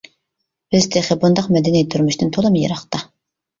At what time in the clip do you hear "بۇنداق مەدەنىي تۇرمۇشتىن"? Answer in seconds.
1.25-2.35